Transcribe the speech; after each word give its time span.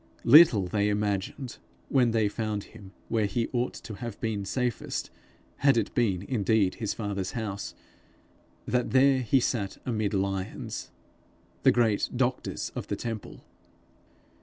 Little 0.25 0.65
they 0.65 0.89
imagined, 0.89 1.59
when 1.87 2.09
they 2.09 2.27
found 2.27 2.63
him 2.63 2.91
where 3.07 3.27
he 3.27 3.49
ought 3.53 3.75
to 3.75 3.93
have 3.97 4.19
been 4.19 4.45
safest 4.45 5.11
had 5.57 5.77
it 5.77 5.93
been 5.93 6.23
indeed 6.23 6.73
his 6.81 6.95
father's 6.95 7.33
house, 7.33 7.75
that 8.65 8.89
there 8.89 9.19
he 9.19 9.39
sat 9.39 9.77
amid 9.85 10.15
lions 10.15 10.89
the 11.61 11.71
great 11.71 12.09
doctors 12.15 12.71
of 12.73 12.87
the 12.87 12.95
temple! 12.95 13.45